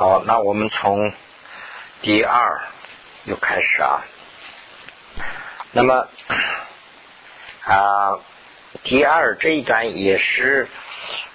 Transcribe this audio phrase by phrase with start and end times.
[0.00, 1.12] 好，那我们从
[2.00, 2.62] 第二
[3.24, 4.00] 又开始啊。
[5.72, 6.08] 那么
[7.66, 8.18] 啊，
[8.82, 10.66] 第二这一段也是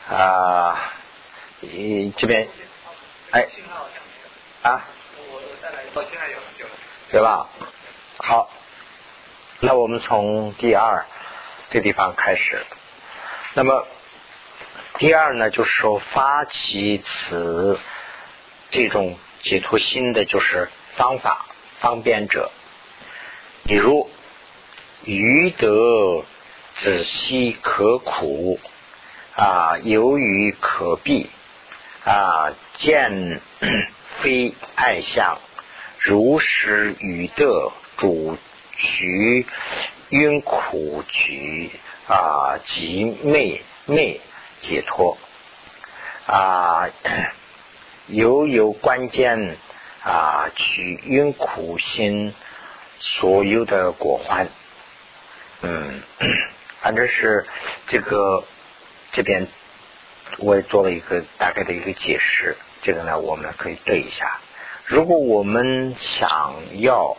[0.10, 0.92] 啊，
[1.62, 2.48] 这边
[3.30, 3.48] 哎
[4.64, 4.84] 啊，
[7.12, 7.48] 对吧？
[8.18, 8.50] 好，
[9.60, 11.06] 那我们从第二
[11.70, 12.66] 这地方开始。
[13.54, 13.86] 那么
[14.98, 17.80] 第二呢，就是说发起此
[18.72, 21.46] 这种解脱心的，就是方法
[21.80, 22.52] 方便者，
[23.64, 24.10] 比如。
[25.08, 26.24] 愚德
[26.78, 28.60] 仔细可苦
[29.36, 31.30] 啊，由于可避
[32.04, 33.40] 啊，见
[34.20, 35.38] 非爱相，
[36.00, 38.36] 如实愚德主
[38.74, 39.46] 局
[40.10, 41.70] 因苦局
[42.08, 44.22] 啊，即昧昧
[44.62, 45.20] 解脱
[46.26, 46.90] 啊，
[48.08, 49.58] 犹有关键
[50.04, 52.34] 啊，取晕苦心
[53.00, 54.48] 所有的果患。
[55.62, 56.02] 嗯，
[56.82, 57.48] 反正是
[57.88, 58.44] 这个
[59.12, 59.48] 这边
[60.38, 64.40] 我也做了一个大概的一个解释，这个呢我们可以对一下。
[64.86, 67.18] 如果我们想要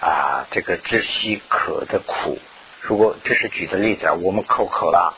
[0.00, 2.38] 啊这个知悉渴的苦，
[2.82, 5.16] 如果这是举的例子，我们口渴了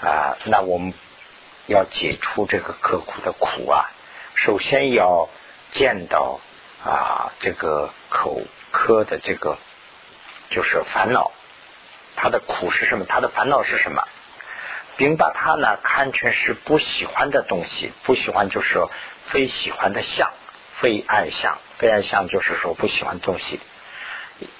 [0.00, 0.94] 啊，那我们
[1.66, 3.90] 要解除这个渴苦的苦啊，
[4.36, 5.28] 首先要
[5.72, 6.40] 见到
[6.84, 9.58] 啊这个口渴的这个
[10.50, 11.32] 就是烦恼。
[12.16, 13.04] 他的苦是什么？
[13.06, 14.02] 他的烦恼是什么？
[14.96, 18.86] 并把它呢看成是不喜欢的东西，不喜欢就是
[19.26, 20.30] 非喜欢的相，
[20.72, 23.60] 非爱相，非爱相就是说不喜欢东西。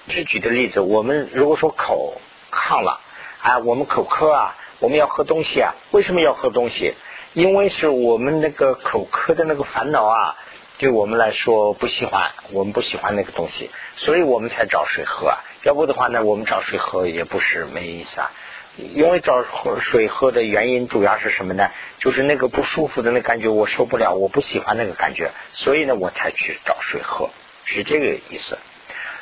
[0.08, 3.00] 只举的例子，我们如果说口渴了
[3.42, 6.94] 啊，我们口渴啊，我们要喝东西啊，为什么要喝东西？
[7.36, 10.36] 因为是我们那个口渴的那个烦恼啊。
[10.78, 15.28] 对我们来说不喜欢，我们不喜欢那个东西，所以我们才找水喝。
[15.28, 18.32] 啊要不的话呢，我们找水喝也不是没意思啊。
[18.76, 19.44] 因为找
[19.80, 21.68] 水喝的原因主要是什么呢？
[21.98, 27.28] 就是那个不舒服的那感觉我受不了，我不喜欢那个感觉，所以呢我才去找水喝，
[27.66, 28.58] 是这个意思。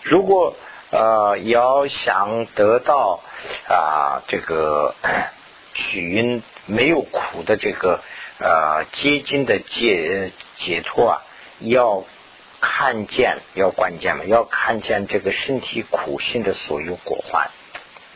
[0.05, 0.55] 如果
[0.91, 3.21] 呃要想得到
[3.69, 4.94] 啊这个
[5.72, 8.03] 取因没有苦的这个
[8.39, 11.23] 呃接近的解解脱啊。
[11.61, 12.05] 要
[12.61, 14.25] 看见，要关键嘛？
[14.25, 17.51] 要看见这个身体苦性的所有果患。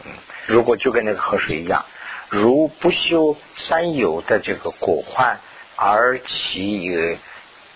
[0.04, 0.12] 嗯，
[0.46, 1.84] 如果就跟那个河水一样，
[2.28, 5.38] 如不修三有的这个果患，
[5.76, 7.16] 而其有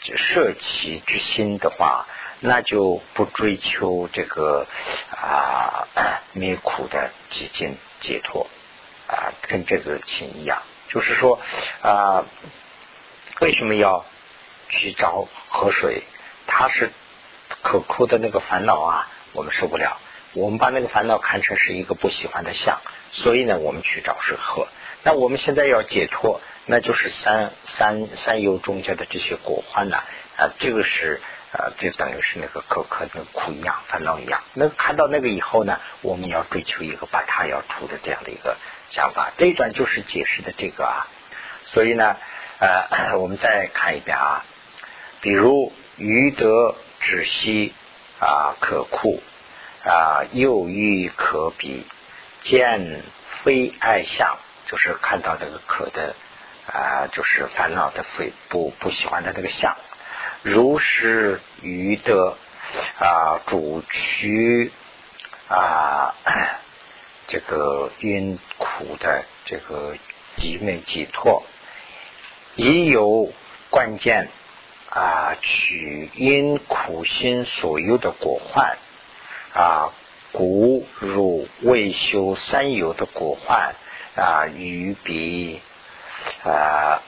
[0.01, 2.07] 舍弃之心的话，
[2.41, 4.67] 那就不追求这个
[5.11, 5.87] 啊
[6.33, 8.49] 灭苦的极尽解脱
[9.07, 10.63] 啊，跟这个情一样。
[10.89, 11.41] 就是说
[11.83, 12.25] 啊，
[13.41, 14.05] 为什么要？
[14.75, 16.03] 去找河水，
[16.47, 16.91] 它是
[17.61, 19.99] 可哭的那个烦恼啊，我们受不了。
[20.33, 22.81] 我们把那个烦恼看成是一个不喜欢的相，
[23.11, 24.67] 所以呢，我们去找水喝。
[25.03, 29.99] 那我们现在要解脱，那就是三三三有中间的这些果患呢
[30.39, 31.21] 啊，这个是
[31.53, 34.43] 啊，就等于是那个可可那个苦一样，烦恼一样。
[34.55, 38.57] 那看到那个以后呢，我们要追求一个把它要除的这样的一个
[38.91, 39.33] 想法。
[39.37, 41.07] 这一段就是解释的这个啊，
[41.67, 42.17] 所以呢，
[42.59, 44.45] 呃， 我们再看一遍啊。
[45.21, 47.75] 比如愚德止息
[48.19, 49.23] 啊，可酷
[49.85, 51.87] 啊，又欲可比，
[52.43, 53.03] 见
[53.45, 56.17] 非爱相，就是看到这个可的
[56.67, 59.77] 啊，就是烦恼的非不不喜欢的那个相。
[60.43, 62.37] 如是于的
[62.99, 64.71] 啊，主趋
[65.49, 66.15] 啊，
[67.29, 69.97] 这个因苦的这个
[70.37, 71.45] 极美解脱，
[72.57, 73.33] 已有
[73.71, 74.29] 关键。
[74.95, 78.77] 啊，取因苦心所有的果患
[79.55, 79.95] 啊，
[80.33, 83.75] 古汝未修三有的果患
[84.15, 85.63] 啊，与彼
[86.45, 87.01] 啊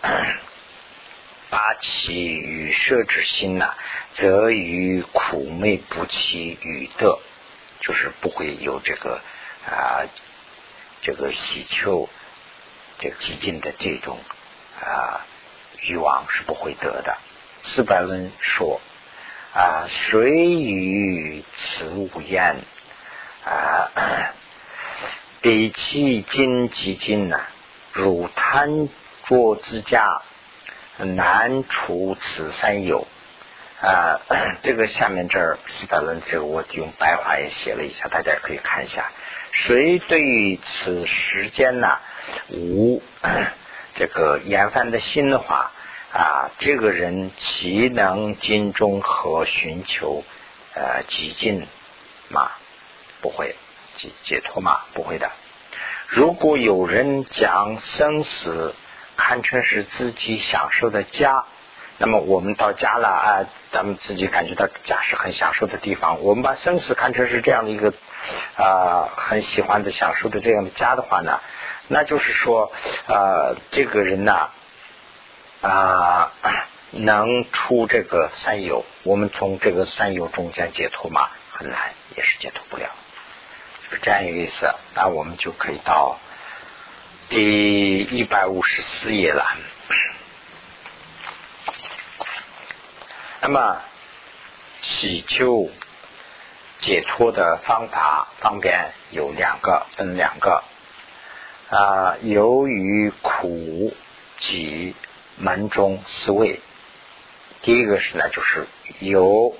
[1.54, 3.74] 八起与摄之心呐，
[4.14, 7.20] 则与苦昧不起与得，
[7.78, 9.20] 就是不会有这个
[9.64, 10.02] 啊
[11.00, 12.08] 这个喜求
[12.98, 14.18] 这个激进的这种
[14.82, 15.24] 啊
[15.82, 17.18] 欲望是不会得的。
[17.62, 18.80] 四百论说
[19.54, 22.56] 啊，谁与此无言
[23.44, 23.92] 啊？
[25.40, 27.46] 比其今极尽呐，
[27.92, 28.88] 如贪
[29.28, 30.22] 着之家，
[30.98, 33.06] 难除此三有
[33.80, 34.20] 啊。
[34.62, 39.10] 这个下面这儿四百论这个我用白话也写了一下，大家可以看一下。
[39.52, 41.98] 谁对于此时间呢
[42.48, 43.02] 无
[43.94, 45.70] 这个厌烦的心的话？
[46.12, 50.22] 啊，这个人岂能精中和寻求
[50.74, 51.66] 呃极尽
[52.28, 52.52] 嘛？
[53.20, 53.56] 不会
[53.96, 54.82] 解解脱嘛？
[54.94, 55.32] 不会的。
[56.06, 58.76] 如果有人讲生死
[59.16, 61.44] 堪称是自己享受的家，
[61.98, 66.20] 那么我们到家了啊，咱们自己感觉到家是很享受的地方。
[66.22, 67.92] 我们把生死看成是这样的一个
[68.56, 71.40] 啊很喜欢的享受的这样的家的话呢，
[71.88, 72.72] 那就是说
[73.06, 74.48] 啊这个人呢
[75.60, 76.32] 啊
[76.90, 81.28] 能出这个三有，我们从这个三有中间解脱吗？
[81.50, 82.90] 很难，也是解脱不了。
[83.90, 86.18] 是这样一个意思，那我们就可以到
[87.28, 89.56] 第一百五十四页了。
[93.40, 93.82] 那么
[94.82, 95.70] 祈求
[96.80, 100.62] 解脱的方法方便有两个，分两个
[101.70, 102.16] 啊。
[102.22, 103.94] 由于苦
[104.38, 104.94] 及
[105.36, 106.60] 门中思维，
[107.62, 108.66] 第一个是呢，就是
[109.00, 109.56] 有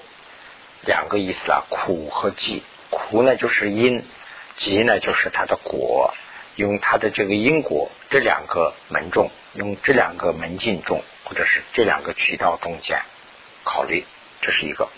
[0.82, 2.62] 两个意思啊，苦和忌。
[2.90, 4.04] 苦呢就是因。
[4.56, 6.14] 即呢，就是它的果，
[6.56, 13.00] 用它的这个因果这两个门中，用这两个门径中，或者是这两个渠道中间
[13.64, 14.04] 考虑，
[14.40, 14.88] 这是一个。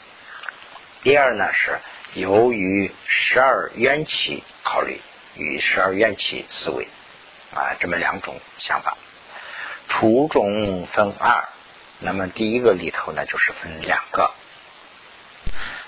[1.02, 1.78] 第二呢，是
[2.14, 5.00] 由于十二缘起考虑
[5.36, 6.88] 与十二缘起思维
[7.54, 8.96] 啊，这么两种想法。
[9.88, 11.48] 初中分二，
[12.00, 14.32] 那么第一个里头呢，就是分两个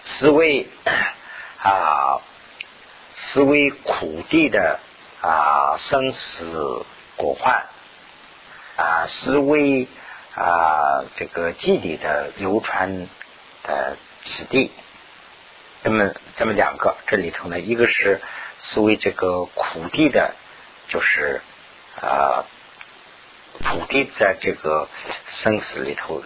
[0.02, 0.66] 思维
[1.62, 2.20] 啊。
[3.20, 4.78] 思维苦地的
[5.20, 6.84] 啊生死
[7.16, 7.66] 果患
[8.76, 9.88] 啊，思维
[10.34, 13.08] 啊这个基地的流传
[13.64, 14.70] 的此地，
[15.82, 18.20] 那么这么两个，这里头呢，一个是
[18.58, 20.34] 思维这个苦地的，
[20.88, 21.40] 就是
[22.00, 22.44] 啊
[23.64, 24.88] 苦地在这个
[25.26, 26.22] 生死里头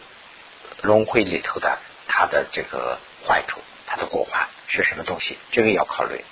[0.83, 5.39] 轮回里头的它的这个坏处，它的果患是什么东西？
[5.51, 6.23] 这个要考虑。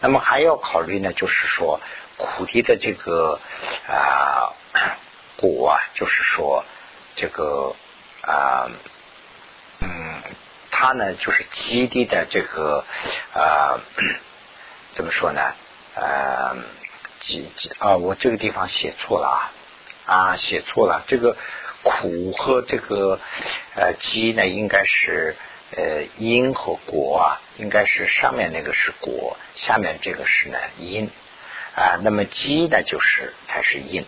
[0.00, 1.80] 那么还要考虑呢，就是说
[2.16, 3.40] 苦地的这个
[3.88, 4.52] 啊
[5.36, 6.64] 果啊，就是说
[7.16, 7.74] 这个
[8.22, 8.70] 啊
[9.80, 10.22] 嗯，
[10.70, 12.84] 它呢就是基地的这个
[13.32, 13.80] 啊
[14.92, 15.40] 怎么说呢？
[15.94, 16.56] 呃，
[17.20, 19.52] 基基啊，我这个地方写错了啊
[20.06, 21.36] 啊，写错了，这个
[21.82, 23.20] 苦和这个
[23.74, 25.36] 呃基呢应该是。
[25.76, 31.10] 呃，因和果啊，应该是上面那个是果，下面这个是呢因
[31.74, 31.98] 啊。
[32.02, 34.06] 那么基呢，就是才是因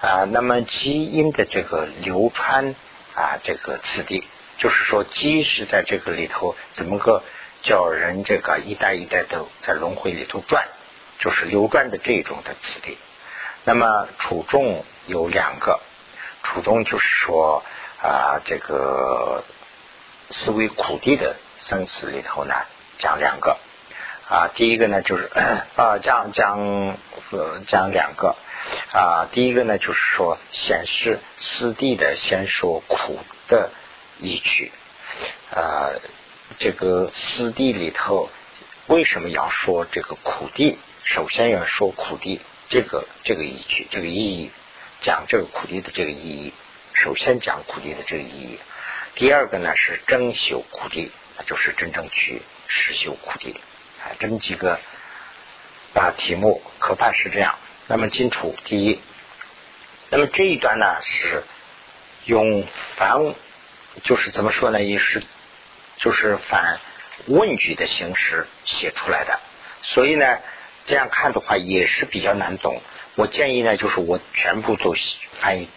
[0.00, 0.24] 啊。
[0.24, 2.74] 那么基因的这个流传
[3.14, 4.24] 啊，这个次第，
[4.58, 7.22] 就是说基是在这个里头怎么个
[7.62, 10.68] 叫人这个一代一代都在轮回里头转，
[11.18, 12.98] 就是流转的这种的次第。
[13.64, 15.80] 那么楚中有两个，
[16.42, 17.62] 楚中就是说
[18.02, 19.44] 啊，这个。
[20.30, 22.54] 思维苦地的生死里头呢，
[22.96, 23.58] 讲两个
[24.32, 25.30] 啊，第一个呢就是
[25.76, 26.96] 啊讲讲
[27.32, 28.34] 呃讲两个
[28.90, 33.18] 啊，第一个呢就是说显示四地的先说苦
[33.48, 33.70] 的
[34.20, 34.72] 依据
[35.54, 35.90] 啊，
[36.58, 38.30] 这个四地里头
[38.86, 40.78] 为什么要说这个苦地？
[41.04, 42.40] 首先要说苦地
[42.70, 44.50] 这个这个依据，这个意义
[45.02, 46.54] 讲这个苦地的这个意义，
[46.94, 48.58] 首先讲苦地的这个意义。
[49.14, 53.60] 第二个呢是真修苦地，那就是真正去实修苦地
[54.02, 54.80] 啊，这么几个
[55.94, 57.58] 啊题目，可怕是这样。
[57.86, 59.00] 那么进出第一，
[60.10, 61.44] 那么这一段呢是
[62.24, 62.66] 用
[62.96, 63.34] 反，
[64.02, 64.82] 就是怎么说呢？
[64.82, 65.22] 也是
[65.98, 66.80] 就是反
[67.26, 69.40] 问句的形式写出来的，
[69.82, 70.38] 所以呢
[70.86, 72.80] 这样看的话也是比较难懂。
[73.14, 74.96] 我建议呢，就是我全部做
[75.40, 75.68] 翻译。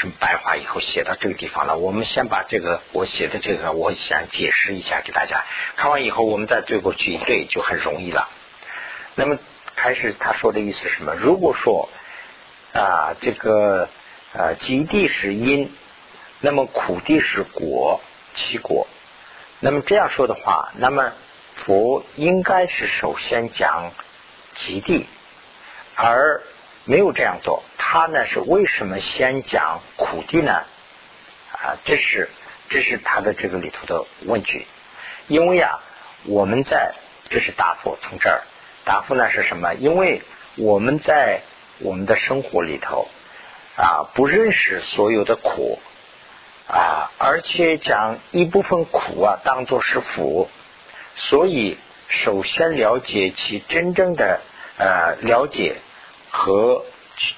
[0.00, 5.44] 成白话以后写到这个地方了，我们先把这个我写的这个，我想解释一下给大家。
[5.76, 8.30] 看完以后，我们再对过去一对就很容易了。
[9.14, 9.38] 那么
[9.76, 11.14] 开始他说的意思是什么？
[11.14, 11.90] 如果说
[12.72, 13.90] 啊，这个
[14.32, 15.70] 啊，极地是因，
[16.40, 18.00] 那么苦地是果，
[18.34, 18.86] 其果。
[19.58, 21.12] 那么这样说的话，那么
[21.54, 23.92] 佛应该是首先讲
[24.54, 25.06] 极地，
[25.94, 26.40] 而。
[26.84, 30.64] 没有这样做，他呢是为什么先讲苦地呢？
[31.52, 32.30] 啊，这是
[32.68, 34.66] 这是他的这个里头的问句。
[35.28, 35.80] 因为啊，
[36.24, 36.94] 我们在
[37.28, 38.42] 这是答复，从这儿
[38.84, 39.74] 答复呢是什么？
[39.74, 40.22] 因为
[40.56, 41.42] 我们在
[41.78, 43.08] 我们的生活里头
[43.76, 45.78] 啊，不认识所有的苦
[46.66, 50.48] 啊，而且将一部分苦啊当做是福，
[51.14, 54.40] 所以首先了解其真正的
[54.78, 55.76] 呃了解。
[56.30, 56.84] 和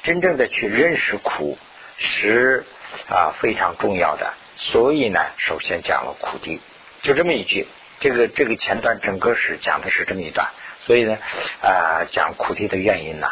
[0.02, 1.58] 真正的去认识苦，
[1.96, 2.64] 是
[3.08, 6.60] 啊非常重要的，所以呢，首先讲了苦地，
[7.02, 7.66] 就这么一句。
[8.00, 10.48] 这个这个前段整个是讲的是这么一段，
[10.86, 11.18] 所以呢，
[11.62, 13.28] 啊讲苦地的原因呢。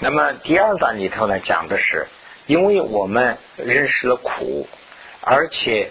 [0.00, 2.06] 那么第二段里头呢，讲的是
[2.46, 4.68] 因为我们认识了苦，
[5.22, 5.90] 而且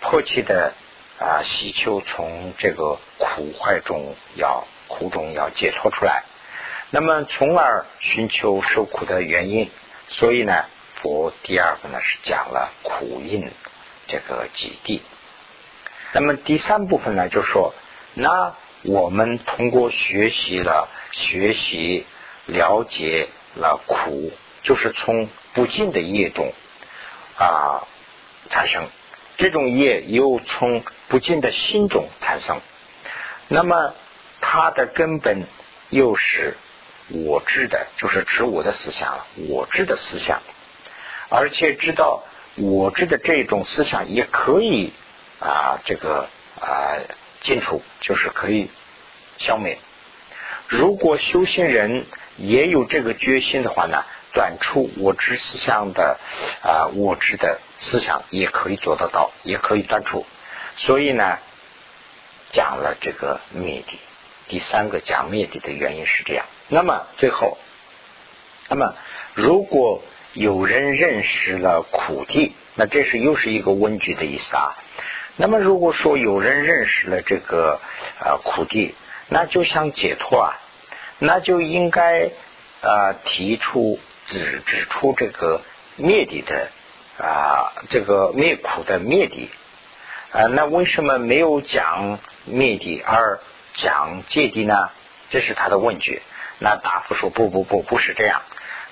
[0.00, 0.72] 迫切的
[1.20, 6.24] 啊希求从这个苦坏中要苦中要解脱出来，
[6.94, 9.70] 那么从而寻求受苦的原因。
[10.08, 13.50] 所以呢，佛第二个呢是讲了苦因
[14.06, 15.00] 这个基地。
[16.12, 17.72] 那么第三部分呢，就说，
[18.12, 22.04] 那我们通过学习了学习
[22.44, 24.32] 了解了苦，
[24.62, 26.52] 就是从不尽的业中
[27.38, 27.88] 啊
[28.50, 28.86] 产生，
[29.38, 32.60] 这种业又从不尽的心中产生。
[33.48, 33.94] 那么
[34.42, 35.46] 它的根本
[35.88, 36.58] 又是
[37.12, 40.42] 我知的，就是指我的思想了，我知的思想，
[41.28, 42.24] 而且知道
[42.56, 44.92] 我知的这种思想也可以。
[45.44, 46.28] 啊，这个
[46.60, 46.94] 啊，
[47.40, 48.70] 尽除就是可以
[49.38, 49.76] 消灭。
[50.68, 56.20] 如果修行人也有这个决心的话呢，断除我知思想的
[56.62, 60.24] 啊，我知的思想也可以做得到，也可以断除。
[60.76, 61.40] 所以呢，
[62.52, 63.98] 讲了这个灭地，
[64.46, 66.46] 第三个讲灭地的原因是这样。
[66.74, 67.58] 那么最后，
[68.70, 68.94] 那么
[69.34, 70.02] 如果
[70.32, 74.74] 有人认识了苦地，那这是又是一个问句的意思啊。
[75.36, 77.78] 那么，如果说有人认识了这个
[78.18, 78.94] 呃苦地，
[79.28, 80.56] 那就想解脱啊，
[81.18, 82.30] 那就应该
[82.80, 85.60] 呃提出指指出这个
[85.96, 86.70] 灭地的
[87.18, 89.50] 啊这个灭苦的灭地
[90.30, 93.40] 啊，那为什么没有讲灭地而
[93.74, 94.88] 讲戒地呢？
[95.28, 96.22] 这是他的问句。
[96.62, 98.42] 那答复说不不不不是这样。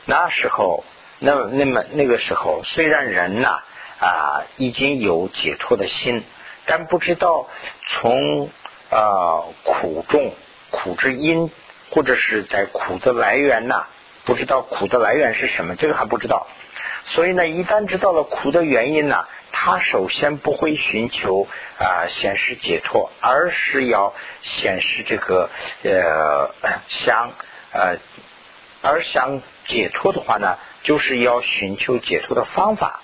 [0.05, 0.85] 那时候，
[1.19, 3.49] 那那么那个时候，虽然人呢。
[4.03, 6.25] 啊，已经有解脱的心，
[6.65, 7.51] 但不知道
[7.87, 8.49] 从
[8.89, 10.33] 啊苦中
[10.71, 11.51] 苦之因，
[11.91, 13.89] 或者是在苦的来源呐，
[14.25, 16.47] 不知道苦的来源是什么，这个还不知道。
[17.09, 21.47] 所以呢，一旦知道了苦的原因呢，他首先不会寻求
[21.79, 25.51] 啊显示解脱，而是要显示这个
[25.85, 26.55] 呃
[26.89, 27.33] 想
[27.73, 27.99] 呃，
[28.83, 33.01] 而想解脱的话呢，就是要寻求解脱的方法。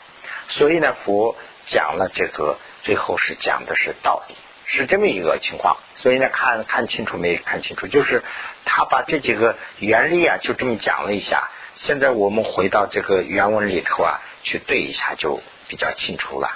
[0.49, 5.77] 所以呢，佛讲了这个，最后是讲的是道理，是这么一个情况。
[5.95, 7.87] 所以呢，看看清楚没看清楚？
[7.87, 8.23] 就是
[8.65, 11.51] 他把这几个原理啊，就这么讲了一下。
[11.75, 16.49] 现在我们回到这个原文里头啊，去对一下，就比较清楚了。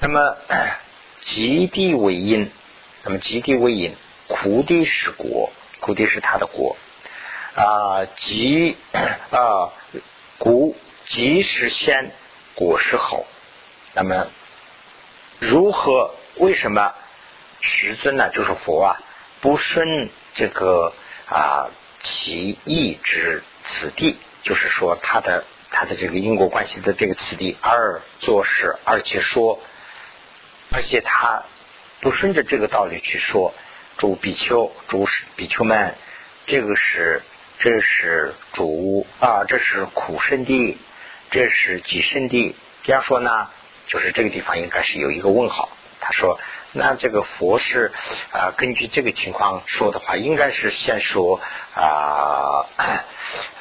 [0.00, 0.36] 那么，
[1.22, 2.50] 极地为因，
[3.04, 6.76] 那么极地为因，苦地是果，苦地是他的果
[7.54, 8.76] 啊，极
[9.30, 9.72] 啊，
[10.38, 12.12] 古即是先。
[12.54, 13.24] 果实好，
[13.94, 14.26] 那么
[15.38, 16.14] 如何？
[16.36, 16.94] 为什么
[17.60, 18.30] 师尊呢？
[18.30, 19.00] 就是佛啊，
[19.40, 20.92] 不顺这个
[21.28, 21.70] 啊
[22.02, 29.58] 其意之此地，就是说他的他的这个因果关系的这个此地而做事，而且说，
[30.70, 31.42] 而且他
[32.00, 33.54] 不顺着这个道理去说，
[33.96, 35.06] 诸比丘、诸
[35.36, 35.94] 比丘们，
[36.46, 37.22] 这个是
[37.62, 40.78] 这是主啊，这是苦身地。
[41.30, 42.56] 这是几圣地？
[42.82, 43.50] 这样说呢，
[43.86, 45.68] 就是这个地方应该是有一个问号。
[46.00, 46.40] 他说
[46.74, 47.92] ：“那这个佛是
[48.32, 51.40] 啊，根据这个情况说的话，应该是先说
[51.76, 52.66] 啊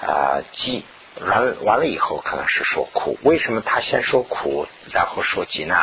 [0.01, 0.83] 啊饥，
[1.19, 3.19] 完完了以后可能是说苦。
[3.21, 5.75] 为什么他先说苦，然后说饥呢？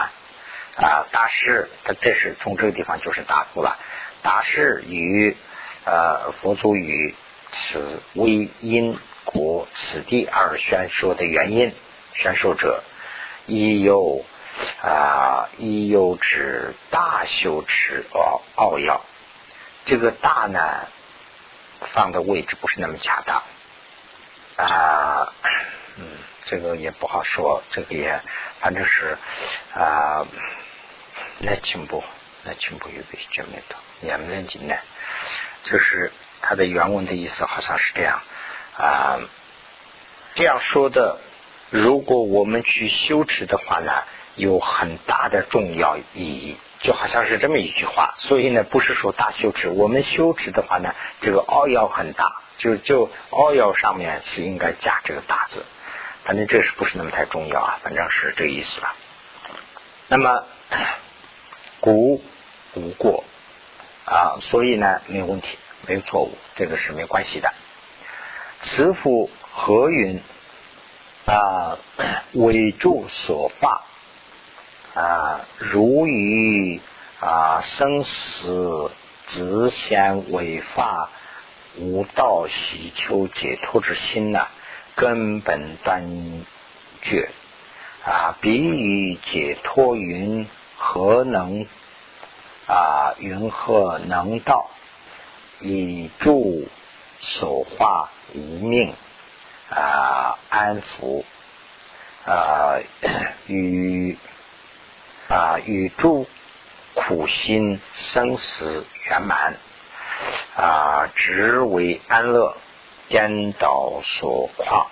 [0.77, 3.79] 啊，大师他这是从这个地方就是答复了。
[4.23, 5.37] 大师与
[5.85, 7.15] 呃佛祖与
[7.53, 8.99] 此为因。”
[9.31, 11.75] 果此地而宣说的原因，
[12.15, 12.83] 宣说者
[13.45, 14.25] 亦有
[14.81, 19.05] 啊，亦有指大修持奥奥要。
[19.85, 20.89] 这个大呢，
[21.93, 23.43] 放的位置不是那么恰当
[24.57, 25.35] 啊，
[25.99, 26.07] 嗯，
[26.47, 28.23] 这个也不好说，这个也
[28.61, 29.19] 反正是
[29.75, 30.27] 啊，
[31.41, 32.03] 那进步，
[32.45, 34.81] 那进步有被绝灭的，也没人进来。
[35.65, 36.11] 就是
[36.43, 38.21] 它的原文的意思，好像是这样。
[38.77, 39.19] 啊，
[40.35, 41.19] 这样说的，
[41.71, 43.93] 如果我们去修持的话呢，
[44.37, 48.15] 有很大的重要意义，就好像是这么一句话。
[48.19, 55.65] 所以呢，不是说大修持，我们修持的话呢，这个奥要很大，就就奥要上面是应该加这个大字。
[56.25, 57.81] 反正这是不是那么太重要啊？
[57.83, 58.95] 反正是这个意思了。
[60.09, 60.45] 那么，
[61.81, 62.23] 古
[62.75, 63.25] 无过
[64.05, 67.53] 啊，所以呢，没有问题，没有错误，这个是没关系的。
[68.61, 70.21] 慈父何云？
[71.27, 71.79] 啊，
[72.33, 73.83] 为助所化
[74.95, 76.81] 啊，如于
[77.21, 78.91] 啊生死
[79.27, 81.11] 自显为法，
[81.77, 84.49] 无道喜求解脱之心呐，
[84.97, 86.03] 根本断
[87.03, 87.29] 绝
[88.05, 88.37] 啊！
[88.41, 91.67] 比喻解脱云何能
[92.67, 93.15] 啊？
[93.19, 94.71] 云何能道？
[95.61, 96.69] 以助
[97.19, 98.39] 所化无
[98.69, 98.95] 命
[99.71, 101.25] 啊，安抚
[102.25, 102.79] 啊，
[103.47, 104.17] 与
[105.29, 106.29] 啊与诸
[106.95, 109.57] 苦心生死圆满
[110.57, 112.57] 啊，只为安乐
[113.09, 114.89] 颠倒所况。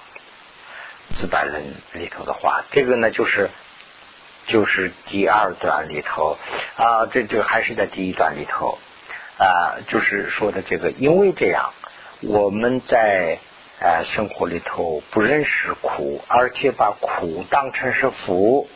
[1.14, 3.50] 自白论里头的话，这个呢就是
[4.46, 6.36] 就是第二段里头
[6.76, 8.78] 啊，这这还是在第一段里头
[9.38, 11.72] 啊，就是说的这个，因为这样
[12.20, 13.38] 我们在
[13.80, 18.68] 呃生活里头不认识苦，而且把苦当成是福，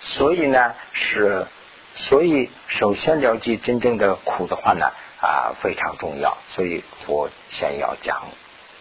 [0.00, 1.46] 所以呢是
[1.94, 8.22] 所以首先了解真正的苦的话呢啊非常重要，所以佛先要讲。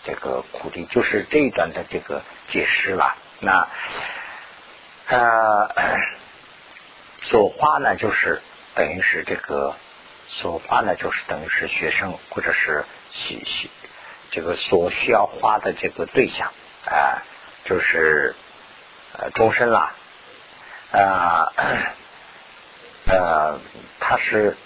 [0.05, 3.15] 这个苦的就是这一段的这个解释了。
[3.39, 3.69] 那
[5.07, 5.69] 呃，
[7.23, 8.41] 所花呢，就是
[8.75, 9.75] 等于是这个
[10.33, 13.69] 所花呢，就是等于是学生或者是需需
[14.31, 16.51] 这个所需要花的这个对象
[16.85, 17.21] 啊，
[17.63, 18.35] 就是
[19.17, 19.93] 呃终身啦
[20.91, 21.53] 啊
[23.05, 23.59] 呃，
[23.99, 24.57] 他是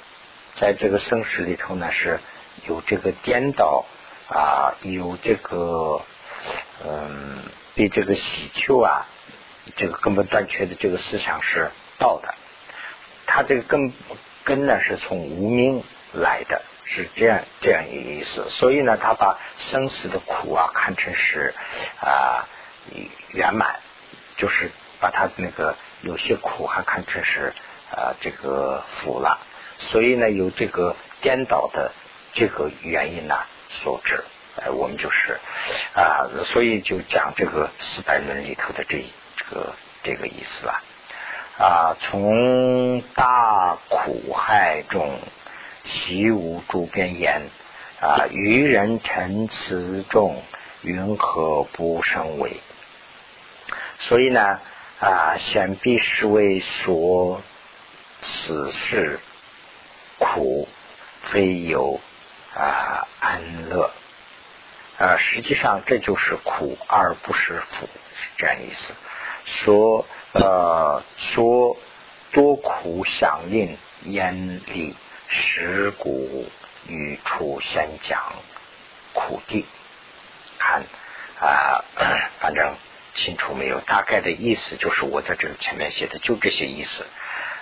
[0.56, 2.20] 在这个生死里头呢，是
[2.66, 3.86] 有这个颠倒。
[4.30, 6.02] 啊，有这个，
[6.84, 7.44] 嗯，
[7.76, 9.08] 对这个喜求啊，
[9.78, 12.36] 这个根本断缺的这个思想是道的。
[13.26, 13.94] 他这个根
[14.48, 18.48] 根呢，是从无名来的，是这样这样一个意思。
[18.50, 21.54] 所以呢，他把生死的苦啊看成是
[22.00, 22.48] 啊
[23.34, 23.82] 圆满，
[24.38, 27.54] 就是把他那个有些苦还看成是
[27.92, 29.38] 啊这个福了。
[29.80, 31.92] 所以呢，有这个颠倒的
[32.32, 33.36] 这个原因呢。
[33.70, 34.24] 所致，
[34.56, 35.38] 哎，我们就是
[35.94, 39.04] 啊，所以就讲这个四百论里头的这
[39.36, 40.82] 这个这个意思了
[41.58, 41.98] 啊。
[42.00, 45.20] 从大苦害中，
[45.84, 47.44] 习无诸边言
[48.00, 50.44] 啊，愚人陈词中，
[50.82, 52.62] 云何不生为？
[54.00, 54.60] 所以呢
[55.00, 57.42] 啊，显必是为说
[58.22, 59.20] 此事
[60.20, 60.68] 苦，
[61.24, 62.00] 非有。
[62.56, 63.92] 啊，安乐
[64.98, 68.94] 啊，实际上这就是苦，而不是福，是这样意思。
[69.48, 71.78] 说呃，说
[72.34, 74.94] 多苦响应烟里，
[75.30, 76.46] 石骨
[76.88, 78.22] 与处先讲
[79.14, 79.66] 苦地，
[80.60, 80.84] 看
[81.40, 81.84] 啊，
[82.40, 82.76] 反正
[83.16, 83.80] 清楚没有？
[83.80, 87.06] 大概的意思就是我在这个前面写的就这些意思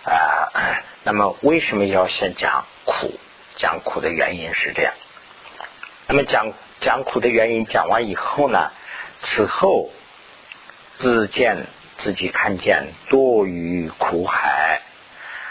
[0.06, 0.82] 啊。
[1.04, 3.14] 那么为什么要先讲苦？
[3.58, 4.94] 讲苦的原因是这样，
[6.08, 8.72] 那么讲讲苦的原因讲完以后呢，
[9.22, 9.92] 此后
[10.98, 14.82] 自见自己看见多于苦海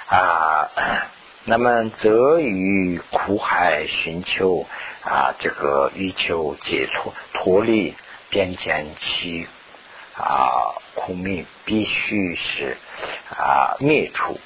[0.08, 0.70] 啊，
[1.44, 4.66] 那么则于苦海寻求
[5.02, 7.94] 啊这个欲求解脱脱离
[8.30, 9.46] 边见其
[10.16, 12.76] 啊苦命必须是
[13.30, 14.38] 啊灭除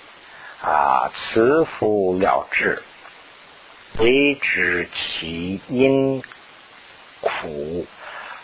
[0.62, 2.82] 啊慈福了之。
[3.98, 6.22] 为知其因
[7.20, 7.86] 苦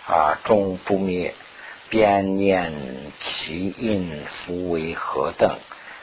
[0.07, 1.35] 啊终不灭，
[1.95, 2.73] 便念
[3.21, 5.61] 其因福为何等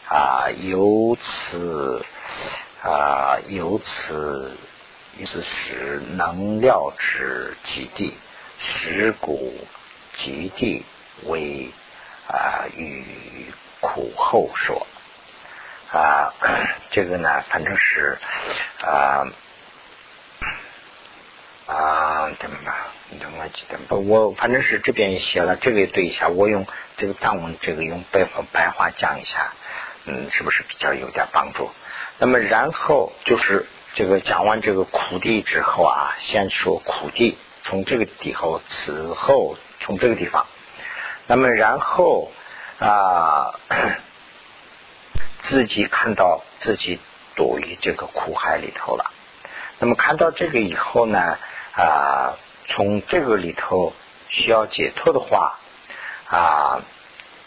[0.08, 0.48] 啊？
[0.62, 2.06] 由此
[2.82, 4.56] 啊由此
[5.18, 8.14] 于是使能料之极地，
[8.58, 9.54] 使古
[10.14, 10.86] 极地
[11.26, 11.70] 为
[12.26, 13.52] 啊与
[13.82, 14.88] 苦后说。
[15.92, 16.32] 啊，
[16.92, 18.18] 这个呢，反正是
[18.82, 19.28] 啊
[21.68, 22.58] 啊，怎么
[23.20, 23.24] 吧？
[23.24, 24.08] 等我记得不？
[24.08, 26.28] 我反正是这边写了，这个对一下。
[26.30, 26.66] 我用
[26.98, 29.54] 这个藏文，这个用白白话讲一下，
[30.06, 31.70] 嗯，是不是比较有点帮助？
[32.18, 40.46] 那么然后就是这个讲完这个苦地之后啊，先说苦地，从这个地后，此后从这个地方，
[41.28, 42.32] 那么然后
[42.80, 43.54] 啊。
[45.44, 47.00] 自己看到自己
[47.36, 49.12] 躲于这个苦海里头了，
[49.80, 51.38] 那么看到这个以后呢，
[51.74, 52.38] 啊，
[52.74, 53.94] 从这个里头
[54.30, 55.60] 需要解脱的话，
[56.28, 56.82] 啊，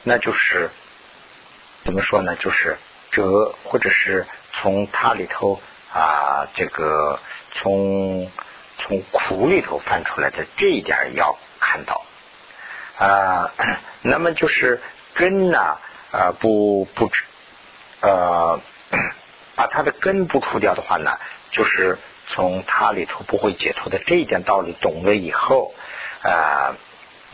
[0.02, 0.70] 那就是
[1.82, 2.37] 怎么说呢？
[2.37, 2.76] 就是
[3.10, 5.60] 这，或者是从它里头
[5.92, 7.18] 啊，这个
[7.52, 8.30] 从
[8.78, 12.04] 从苦里头翻出来的这一点要看到
[12.98, 13.50] 啊，
[14.02, 14.82] 那么就是
[15.14, 15.78] 根呢，
[16.12, 17.10] 啊，不不，
[18.00, 18.60] 呃，
[19.56, 21.18] 把它的根不除掉的话呢，
[21.50, 25.74] 就是从它里头不会解脱的这一点道理懂了以后，
[26.22, 26.76] 啊，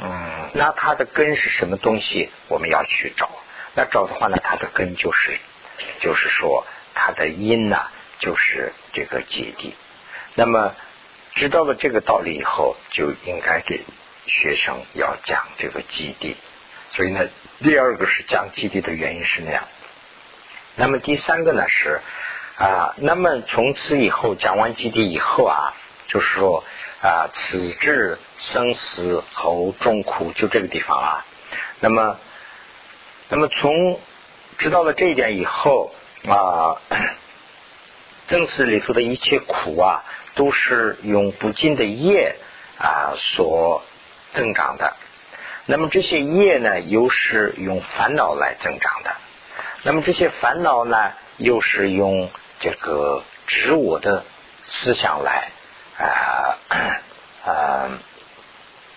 [0.00, 2.30] 嗯，那它的根是什么东西？
[2.48, 3.30] 我们要去找。
[3.74, 5.38] 那找的话呢，它的根就是，
[6.00, 7.86] 就是说它的因呢，
[8.18, 9.74] 就是这个结地。
[10.34, 10.74] 那么
[11.34, 13.84] 知道了这个道理以后，就应该给
[14.26, 16.36] 学生要讲这个基地。
[16.92, 17.28] 所以呢，
[17.60, 19.68] 第二个是讲基地的原因是那样。
[20.74, 22.00] 那么第三个呢是
[22.60, 25.74] 啊，那么从此以后讲完基地以后啊，
[26.06, 26.62] 就是说
[27.02, 31.26] 啊，此至生死后众苦，就这个地方啊。
[31.80, 32.18] 那么。
[33.32, 34.00] 那么从
[34.58, 35.94] 知道了这一点以后
[36.26, 36.82] 啊，
[38.26, 40.02] 正史里头的一切苦啊，
[40.34, 42.34] 都是用不尽的业
[42.76, 43.84] 啊所
[44.32, 44.96] 增长的。
[45.66, 49.12] 那么这些业呢，又是用烦恼来增长的。
[49.84, 52.28] 那么这些烦恼呢，又是用
[52.60, 54.24] 这个执我的
[54.66, 55.50] 思想来
[55.98, 56.58] 啊
[57.44, 57.98] 啊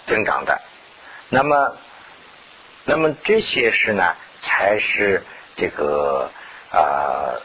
[0.05, 0.61] 增长的。
[1.29, 1.77] 那么。
[2.85, 5.23] 那么这些事呢，才是
[5.55, 6.29] 这个
[6.69, 7.39] 啊，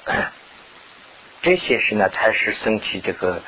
[1.42, 3.40] 这些事呢，才是升起这个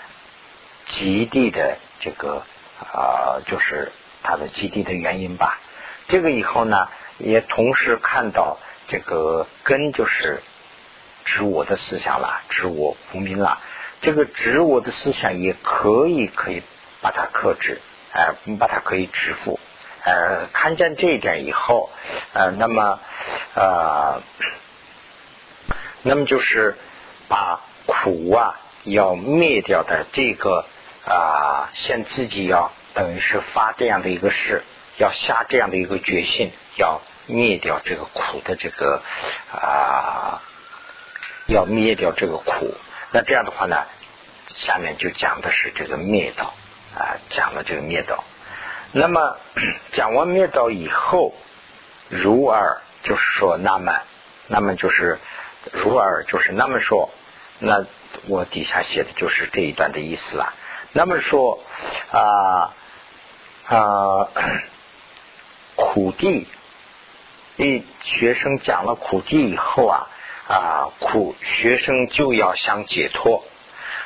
[0.87, 2.45] 极地的这个
[2.93, 3.91] 啊，就是
[4.23, 5.59] 它的基地的原因吧。
[6.07, 10.45] 这个以后呢，也同时看到这个根就是
[11.25, 13.61] 执我的思想了，执我无明了。
[14.01, 16.63] 这个执我的思想也可以可以
[17.03, 17.81] 把它克制，
[18.13, 19.61] 哎，把它可以支付。
[20.03, 21.91] 呃，看见这一点以后，
[22.33, 22.99] 呃，那么，
[23.55, 24.23] 呃，
[26.03, 26.77] 那么就是
[27.29, 30.65] 把苦啊要灭掉的这个
[31.07, 34.63] 啊，先自己要等于是发这样的一个誓，
[34.97, 39.03] 要下这样的一个决心，要灭掉这个苦的这个
[39.53, 40.41] 啊，
[41.51, 42.75] 要灭掉这个苦。
[43.13, 43.77] 那这样的话呢，
[44.47, 46.55] 下面就讲的是这个灭道
[46.97, 48.23] 啊，讲了这个灭道。
[48.93, 49.37] 那么
[49.93, 51.35] 讲完灭道以后，
[52.09, 54.01] 如尔就是说，那么，
[54.47, 55.19] 那么就是
[55.73, 57.11] 如尔就是那么说，
[57.59, 57.85] 那
[58.29, 60.55] 我底下写的就是这一段的意思了。
[60.93, 61.63] 那么说
[62.11, 62.75] 啊
[63.67, 64.29] 啊
[65.77, 66.47] 苦地，
[67.57, 70.09] 一学生讲了苦地以后啊
[70.51, 73.45] 啊苦学生就要想解脱。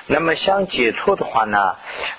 [0.07, 1.59] 那么想解脱的话呢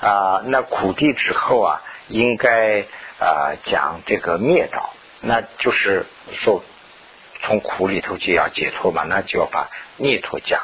[0.01, 1.81] 啊那苦地之后啊。
[2.07, 2.81] 应该
[3.19, 6.63] 啊讲这个灭道，那就是说
[7.41, 10.61] 从苦里头就要解脱嘛，那就要把灭脱讲。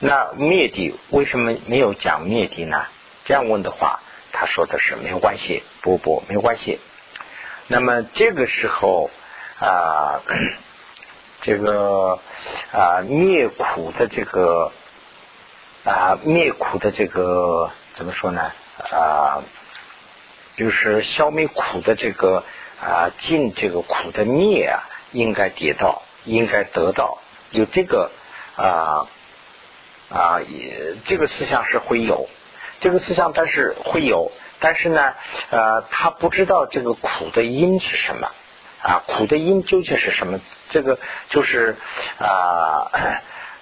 [0.00, 2.84] 那灭地为什么没有讲灭地呢？
[3.24, 4.00] 这样问的话，
[4.32, 6.80] 他说的是没有关系，不不没有关系。
[7.68, 9.08] 那么这个时候
[9.60, 10.20] 啊，
[11.42, 12.18] 这个
[12.72, 14.72] 啊灭苦的这个
[15.84, 18.52] 啊灭苦的这个怎么说呢
[18.90, 19.42] 啊？
[20.56, 22.44] 就是消灭苦的这个
[22.80, 27.18] 啊，尽这个苦的灭啊，应该得到，应该得到，
[27.50, 28.10] 有这个
[28.56, 29.08] 啊
[30.10, 32.28] 啊，也这个思想是会有
[32.80, 35.14] 这个思想，但是会有，但是呢，
[35.50, 38.30] 呃，他不知道这个苦的因是什么
[38.82, 40.40] 啊，苦的因究竟是什么？
[40.70, 40.98] 这个
[41.30, 41.76] 就是
[42.18, 42.90] 啊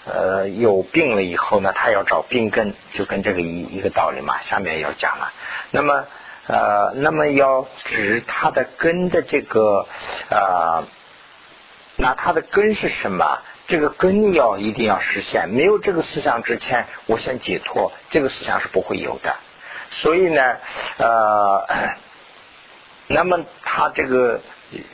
[0.06, 4.38] 呃，有病了以后呢，他要找病根，就跟这个一一个道理嘛。
[4.40, 5.32] 下面要讲了，
[5.70, 6.06] 那么。
[6.46, 9.86] 呃，那么要指它的根的这个
[10.30, 10.82] 啊，
[11.94, 13.38] 那它的根是什么？
[13.68, 15.48] 这个根要一定要实现。
[15.48, 19.36] 没有这个思想之前，我想解脱，这个思想是不会有的。
[19.90, 20.56] 所以呢，
[20.98, 21.68] 呃，
[23.06, 24.40] 那么他这个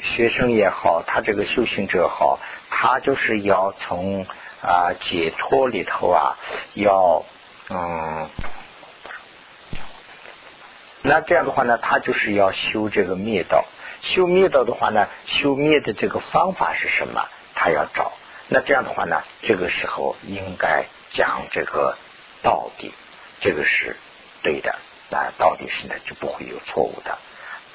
[0.01, 2.39] 学生也好，他这个修行者好，
[2.71, 4.27] 他就是要从
[4.63, 6.39] 啊解脱里头啊，
[6.75, 7.25] 要
[7.69, 8.29] 嗯。
[11.03, 13.65] 那这样的话呢，他就是要修这个灭道。
[14.03, 17.29] 修灭道的话呢，修灭的这个方法是什么？
[17.55, 18.13] 他要找。
[18.49, 21.97] 那这样的话呢，这个时候应该讲这个
[22.43, 22.93] 道理，
[23.41, 23.97] 这个是
[24.43, 24.77] 对的。
[25.11, 27.19] 那到底是呢，就不会有错误的。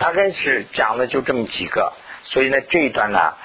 [0.01, 3.35] 大概是讲了就这么几个，所以呢这一段呢，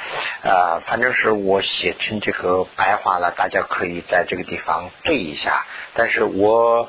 [0.43, 5.67] 呃，反正是我写成这个白话了，大家可以在这个地方对一下。
[5.93, 6.89] 但是我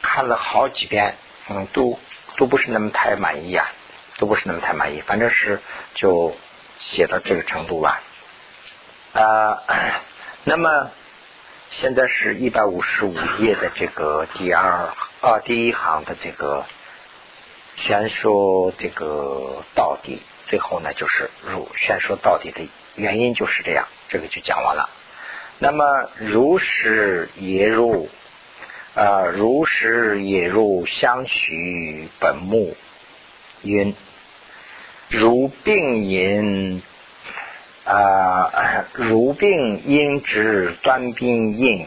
[0.00, 1.16] 看了好几遍，
[1.50, 1.98] 嗯，都。
[2.36, 3.64] 都不是那么太满意啊，
[4.18, 5.00] 都不是那么太满意。
[5.02, 5.60] 反正是
[5.94, 6.36] 就
[6.80, 8.02] 写到这个程度吧。
[9.12, 9.62] 啊，
[10.42, 10.90] 那么
[11.70, 14.88] 现在是一百五十五页的这个第二
[15.20, 16.64] 啊第一行的这个
[17.76, 24.88] 先说这个到底最后呢就是如先说到底的原因就是这样，这个就讲完了。
[25.58, 25.84] 那么
[26.18, 28.08] 如实也入
[28.94, 32.76] 啊，如实也入相许本目
[33.62, 33.94] 因，
[35.08, 36.82] 如病因
[37.84, 41.86] 啊，如病因之端病因，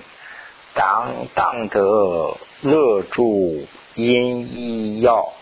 [0.74, 5.34] 当当得乐助因医药，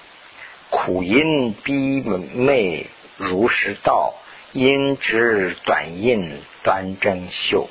[0.75, 4.13] 苦因逼昧如实道，
[4.51, 7.69] 因之短印端正秀。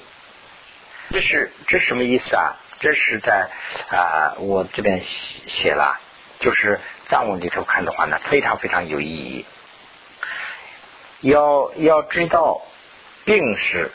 [1.11, 2.57] 这是这什么意思啊？
[2.81, 3.51] 这是在
[3.91, 6.01] 啊，我这边写写了，
[6.41, 9.45] 就是藏文里头看的话呢，非常非常有意义。
[11.21, 12.63] 要要知道
[13.27, 13.91] 病是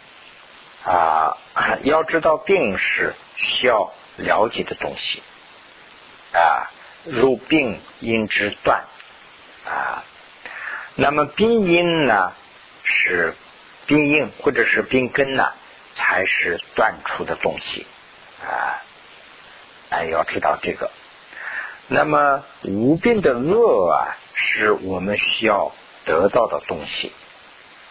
[0.86, 1.36] 啊，
[1.82, 5.24] 要知道病是需要了解的东西
[6.32, 6.70] 啊，
[7.04, 8.86] 如病因之断
[9.70, 10.04] 啊，
[10.96, 12.34] 那么病因呢
[12.84, 13.36] 是
[13.86, 15.54] 病因或者是病根呢？
[15.96, 17.86] 才是断出的东西
[18.42, 18.80] 啊！
[19.90, 20.92] 哎，要知道这个。
[21.88, 25.74] 那么无病的乐啊，是我们需要
[26.06, 27.12] 得到的东西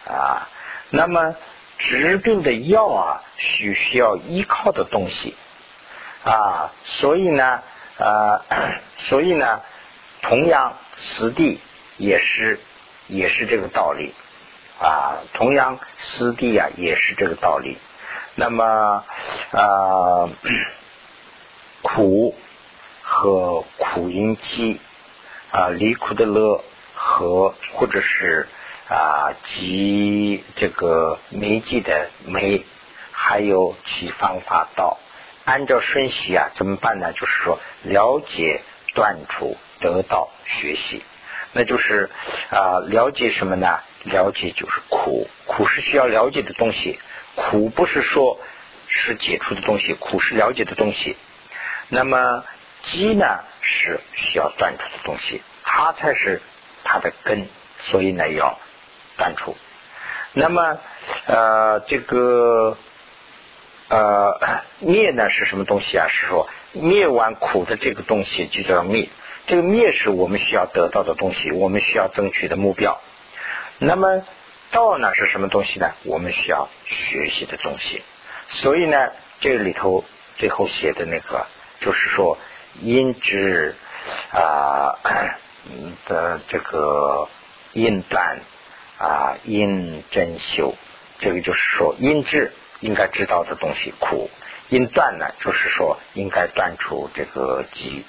[0.07, 0.49] 啊。
[0.89, 1.35] 那么
[1.77, 5.35] 治病的药啊，需需要依靠的东西
[6.23, 6.71] 啊。
[6.85, 7.61] 所以呢，
[7.97, 8.41] 呃，
[8.97, 9.61] 所以呢，
[10.23, 11.59] 同样实地
[11.99, 12.59] 也是
[13.07, 14.15] 也是这个道理
[14.81, 15.21] 啊。
[15.33, 17.77] 同样实地啊，也是这个道理。
[18.35, 19.03] 那么
[19.51, 20.29] 啊，
[21.83, 22.35] 苦
[23.03, 24.79] 和苦因机
[25.51, 26.63] 啊，离苦的乐
[26.95, 28.47] 和或者是
[28.87, 32.63] 啊，及这个没记的没，
[33.11, 34.97] 还有其方法道，
[35.45, 37.11] 按照顺序啊，怎么办呢？
[37.13, 38.61] 就是说了解、
[38.95, 41.03] 断除、得到、学习，
[41.53, 42.09] 那就是
[42.49, 43.79] 啊，了解什么呢？
[44.03, 46.99] 了解就是苦，苦是需要了解的东西。
[47.35, 48.39] 苦不是说
[48.87, 51.17] 是解除的东西，苦是了解的东西。
[51.89, 52.43] 那么
[52.83, 53.25] 机呢
[53.61, 56.41] 是需要断除的东西，它才是
[56.83, 57.47] 它的根，
[57.79, 58.57] 所以呢要
[59.17, 59.55] 断除。
[60.33, 60.77] 那么
[61.25, 62.77] 呃这个
[63.89, 66.07] 呃灭呢是什么东西啊？
[66.09, 69.09] 是说灭完苦的这个东西就叫灭。
[69.49, 73.01] 这个灭是我们需要得到的东西，我们需要争取的目标。
[73.79, 74.23] 那么。
[74.71, 75.93] 道呢是什么东西呢？
[76.03, 78.03] 我们需要学习的东西。
[78.49, 79.09] 所以呢，
[79.39, 80.05] 这里头
[80.37, 81.47] 最后写的那个，
[81.81, 82.37] 就是说
[82.79, 83.73] 因之
[84.31, 84.93] 啊
[86.05, 87.27] 的这个
[87.73, 88.41] 因断
[88.99, 90.75] 啊因真修，
[91.17, 94.29] 这个就是说因知应该知道的东西苦，
[94.69, 98.05] 因断呢就是说应该断出这个疾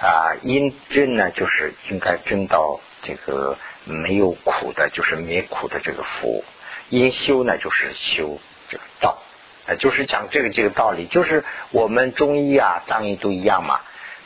[0.00, 3.56] 啊因真呢就是应该真到这个。
[3.88, 6.44] 没有苦的，就是没苦的这个福。
[6.88, 9.22] 因修呢，就是修这个道，
[9.68, 11.06] 呃，就是讲这个这个道理。
[11.06, 13.78] 就是我们中医啊、藏医都一样嘛。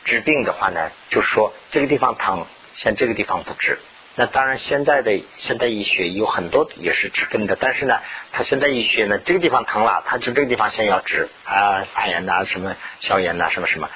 [0.03, 3.77] 治病的话呢，就是说这个地方疼，像这个地方不治。
[4.15, 7.99] 那当然，现在的现代医学有很多也是治根的，但是呢，
[8.31, 13.91] 他现在医学呢，这个地方疼了，他就这个地方先要治啊，发炎呐，什么消炎呐，什么什么。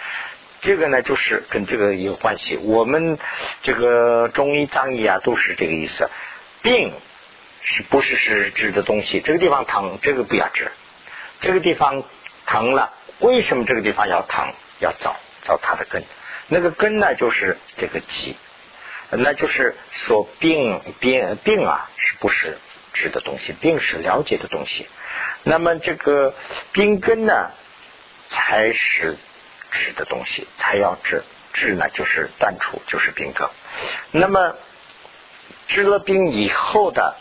[0.65, 2.58] 这个呢，就是跟这个有关系。
[2.58, 3.19] 我们
[3.62, 6.10] 这个中医、藏医啊，都是这个意思。
[6.63, 6.91] 病
[7.62, 9.21] 是不是是治的东西？
[9.21, 10.71] 这个地方疼，这个不要治。
[11.39, 12.04] 这个地方
[12.47, 14.54] 疼了，为什么这个地方要疼？
[14.80, 16.04] 要找找它的根。
[16.47, 18.36] 那个根呢，就是这个疾，
[19.12, 22.58] 那就是说病病病啊，是不是
[22.91, 23.54] 治的东西？
[23.54, 24.88] 病是了解的东西。
[25.43, 26.34] 那么这个
[26.71, 27.51] 病根呢，
[28.30, 29.15] 才是。
[29.75, 33.47] 治的东西才要治，治呢就是断除，就是病根。
[34.11, 34.55] 那么
[35.67, 37.15] 治了病以后的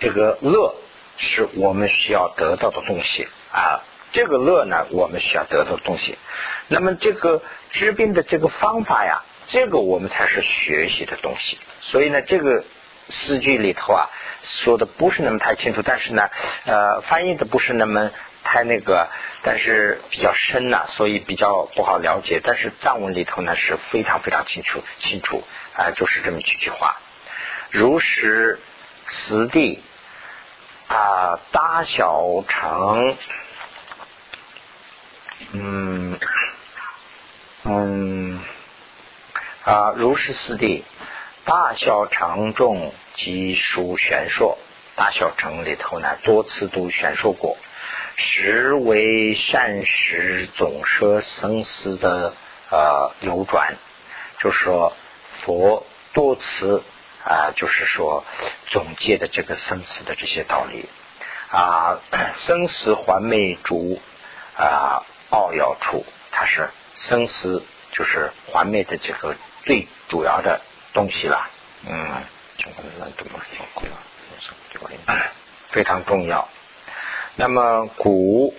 [0.00, 0.74] 这个乐，
[1.16, 3.80] 是我们需要得到的东西啊。
[4.12, 6.18] 这个乐呢，我们需要得到的东西。
[6.68, 11.58] 那么这个治病的这个方法呀，这个我们才是学习的东西。
[11.80, 12.64] 所以呢，这个
[13.08, 14.10] 诗句里头啊，
[14.42, 16.28] 说的不是那么太清楚，但是呢，
[16.64, 18.10] 呃，翻译的不是那么。
[18.46, 19.08] 太那个，
[19.42, 22.40] 但是比较深呐，所以比较不好了解。
[22.42, 25.42] 但是藏文里头呢是非常非常清楚清楚
[25.74, 26.96] 啊，就是这么几句话：
[27.70, 28.60] 如实
[29.06, 29.82] 实地
[30.88, 33.16] 啊，大小成，
[35.52, 36.18] 嗯
[37.64, 38.40] 嗯
[39.64, 40.84] 啊，如实实地
[41.44, 44.56] 大小成重及数玄硕，
[44.94, 47.56] 大小成里头呢多次都玄硕过。
[48.16, 52.34] 实为善时总摄生死的
[52.70, 53.76] 呃流转，
[54.38, 54.96] 就是说
[55.42, 56.82] 佛多次
[57.24, 58.24] 啊，就是说
[58.68, 60.88] 总结的这个生死的这些道理。
[61.48, 62.00] 啊，
[62.34, 64.00] 生死还昧主
[64.56, 70.60] 啊，奥要处，它是生死就是还昧的这个最主要的
[70.92, 71.48] 东西了，
[71.86, 72.24] 嗯，
[75.70, 76.48] 非常重要。
[77.36, 78.54] 那么古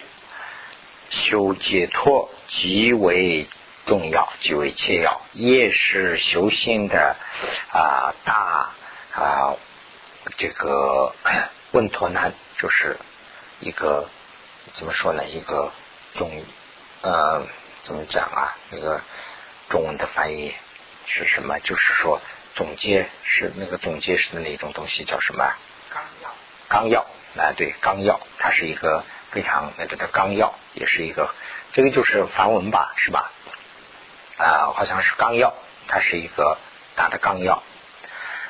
[1.09, 3.47] 修解脱极为。
[3.87, 7.15] 重要极为切要，也是修行的
[7.71, 8.69] 啊大
[9.13, 9.55] 啊
[10.35, 11.15] 这个
[11.71, 12.97] 问陀难，就是
[13.61, 14.09] 一个
[14.73, 15.23] 怎么说呢？
[15.23, 15.71] 一个
[16.15, 16.29] 中
[17.01, 17.47] 呃
[17.83, 18.57] 怎么讲啊？
[18.71, 19.01] 那个
[19.69, 20.53] 中文的翻译
[21.05, 21.57] 是什么？
[21.61, 22.19] 就是说
[22.55, 25.49] 总结是那个总结是的那种东西叫什么？
[26.67, 27.05] 纲要。
[27.35, 31.29] 啊，对，纲要，它是一个非常那个的纲要，也是一个
[31.71, 33.31] 这个就是梵文吧，是吧？
[34.39, 35.53] 啊，好像是纲要，
[35.87, 36.57] 它是一个
[36.95, 37.61] 大的纲要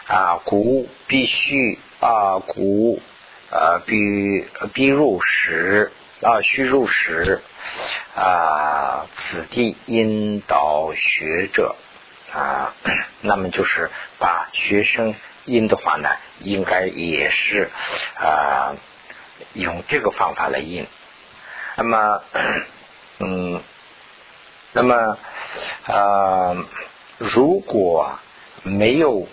[0.08, 0.40] 啊。
[0.46, 3.02] 古必须啊，古
[3.52, 7.42] 呃必必入时啊，须入时
[8.16, 9.08] 啊。
[9.16, 11.76] 此地引导学者
[12.34, 12.74] 啊，
[13.20, 15.14] 那么就是把学生
[15.48, 17.72] 引的话呢，应该也是
[18.16, 18.76] 啊，
[19.54, 20.86] 用这个方法来印。
[21.76, 22.22] 那么，
[23.20, 23.62] 嗯。
[24.74, 25.18] 那么，
[25.88, 26.56] 呃，
[27.18, 28.20] 如果
[28.62, 29.28] 没有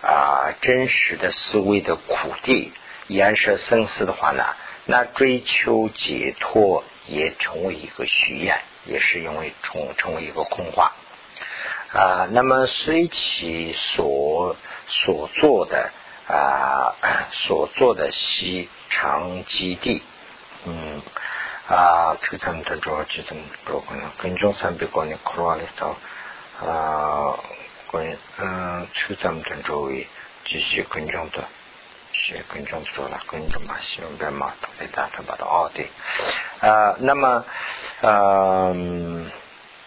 [0.00, 2.72] 啊真实的思维的苦地，
[3.08, 4.46] 延设生死的话呢，
[4.86, 10.92] 那追求解脱也成为一个虚言，也是因为成成为一个空话
[11.92, 12.28] 啊。
[12.30, 15.90] 那么随其所所做的
[16.26, 16.94] 啊
[17.32, 20.02] 所做的西长基地，
[20.64, 21.02] 嗯。
[21.68, 25.94] 啊，这个咱们的主要就这么多可能，跟踪三百个人考完了到
[26.66, 27.36] 啊，
[27.92, 30.06] 跟嗯，这个咱们的周围
[30.46, 31.44] 继续跟踪的，
[32.12, 35.90] 是跟踪做了，跟踪嘛，希望别嘛，都被大家把它哦对，
[36.60, 37.44] 啊，那么
[38.00, 39.30] 嗯，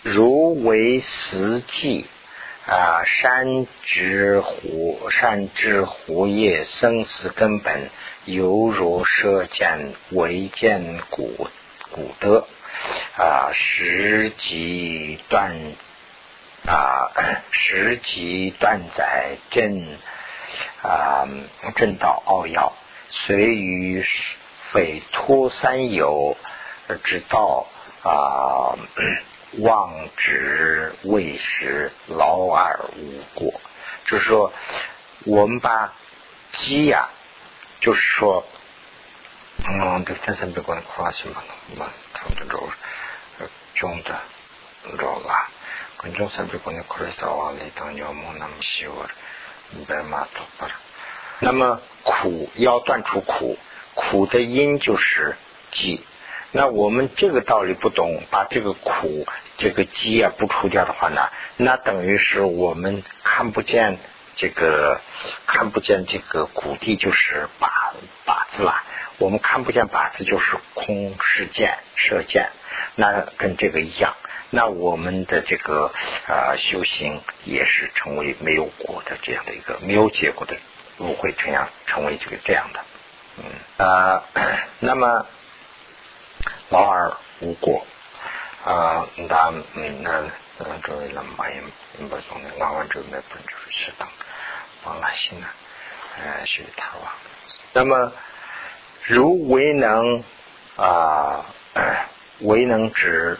[0.04, 2.08] 如为实际
[2.68, 7.90] 啊，山之湖，山之湖叶生死根本，
[8.26, 11.48] 犹如射箭为箭骨。
[11.92, 12.48] 古德
[13.18, 15.56] 啊，时即断
[16.66, 17.12] 啊，
[17.52, 19.98] 时即断载正
[20.82, 21.28] 啊，
[21.76, 22.74] 正道奥要，
[23.10, 24.04] 随于
[24.70, 26.38] 匪脱三有
[27.04, 27.68] 之道
[28.04, 28.80] 啊，
[29.60, 33.60] 妄执未实，劳而无果。
[34.06, 34.52] 就是说，
[35.26, 35.94] 我们把
[36.54, 37.10] 鸡呀，
[37.80, 38.46] 就是说。
[39.64, 41.44] 嗯，对，天生别管苦啊，行吧？
[41.78, 42.46] 嘛，他们这
[43.40, 44.20] 呃，种的，
[44.90, 45.52] 知道吧？
[45.98, 49.08] 跟种生别管的苦来烧啊，来当尿么那么细我，
[49.88, 50.68] 白马头发。
[51.40, 53.56] 那么苦要断除苦，
[53.94, 55.36] 苦的因就是
[55.70, 56.04] 积。
[56.52, 59.26] 那我们这个道理不懂，把这个苦
[59.58, 63.98] 这个积啊不除掉的话呢，那等于是我们看不见
[64.36, 65.00] 这个
[65.48, 67.70] 看不见这个谷地，就是靶
[68.26, 68.84] 靶子了。
[69.18, 72.50] 我们看不见靶子就是空射箭射箭，
[72.96, 74.16] 那跟这个一样，
[74.50, 75.94] 那我们的这个
[76.28, 80.56] 呃修行也是成为没有果的这样的一个没有结果的，
[80.98, 82.80] 不会这样成为这个这样的，
[83.38, 83.86] 嗯。
[83.86, 84.24] 啊，
[84.80, 85.28] 那么
[86.72, 87.86] 劳而无果
[88.66, 90.24] 啊，那嗯那
[90.60, 91.62] 嗯这位老马也
[91.98, 94.10] 不懂的，老二这没本就是适当
[94.84, 95.48] 放了心了，
[96.18, 97.16] 呃学他吧，
[97.74, 98.12] 那么。
[99.04, 100.24] 如为能
[100.76, 101.44] 啊，
[102.42, 103.40] 为能止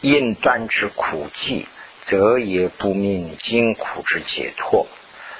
[0.00, 1.68] 应断之苦迹，
[2.06, 4.88] 则也不明尽苦之解脱。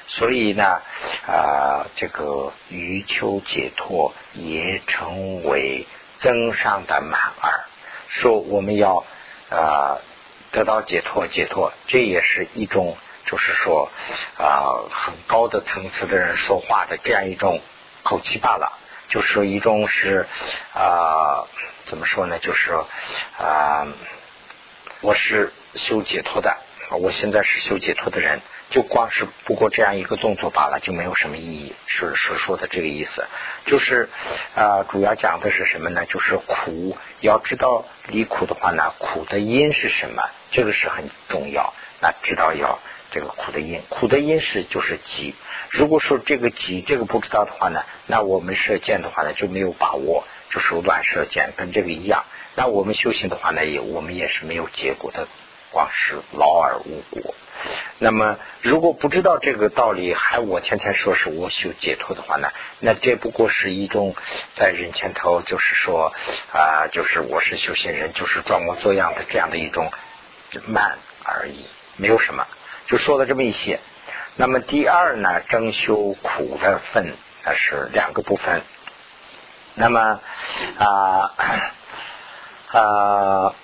[0.07, 0.81] 所以呢，
[1.27, 5.85] 啊，这个余秋解脱也成为
[6.19, 7.65] 增上的满耳。
[8.09, 9.05] 说我们要
[9.49, 9.97] 啊
[10.51, 13.89] 得到解脱，解脱这也是一种，就是说
[14.37, 17.61] 啊很高的层次的人说话的这样一种
[18.03, 18.77] 口气罢了。
[19.09, 20.27] 就是一种是
[20.73, 21.47] 啊，
[21.85, 22.39] 怎么说呢？
[22.39, 22.73] 就是
[23.39, 23.87] 啊，
[24.99, 26.57] 我是修解脱的，
[26.95, 31.75] 我现在是修解脱的人，就光是不过这样一个动作罢了，就没有什么意义。
[31.85, 33.27] 是是说的这个意思，
[33.65, 34.07] 就是
[34.55, 36.05] 啊，主要讲的是什么呢？
[36.05, 40.23] 就是苦，要知道离苦的话呢，苦的因是什么？
[40.51, 41.73] 这个是很重要。
[41.99, 42.79] 那知道要
[43.11, 45.35] 这个苦的因，苦的因是就是急。
[45.69, 52.23] 如果说这个己这个不知道的话呢，那我们射箭的话呢就没有把握，就手乱射箭，跟这个一样。
[52.55, 55.27] 那我们修行的话呢，也我们也是没有结果的
[55.71, 57.33] 光是劳而无果。
[57.99, 62.49] 那么，如果不知道这个道理，还我天天说是我修解脱的话呢，
[62.79, 64.15] 那这不过是一种
[64.53, 66.13] 在人前头就是说
[66.53, 69.91] 啊，就是我是修行人，就是装模作样的这样的一种
[70.67, 71.65] 慢而已，
[71.95, 72.45] 没有什么，
[72.85, 73.79] 就说了这么一些。
[74.35, 78.61] 那么第二呢，征修苦的分，那是两个部分。
[79.73, 80.19] 那么
[80.77, 81.31] 啊
[82.71, 83.55] 啊，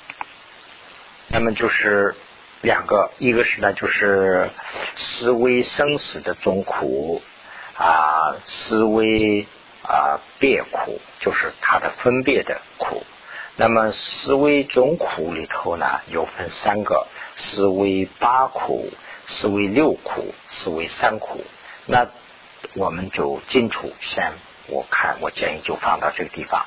[1.34, 2.14] 那么就是
[2.62, 4.52] 两个，一个是呢，就是
[4.96, 7.24] 思维生死的总苦
[7.76, 9.48] 啊，思维
[9.82, 13.04] 啊别苦，就是它的分别的苦。
[13.56, 18.92] 那么思维总苦里头呢，有分三个：思维八苦。
[19.26, 21.46] 思维六苦，思维三苦，
[21.86, 22.08] 那
[22.74, 23.94] 我们就清楚。
[24.02, 24.34] 先
[24.68, 26.66] 我看，我建议就放到这个地方。